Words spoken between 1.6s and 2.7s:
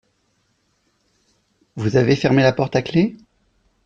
Vous avez fermé la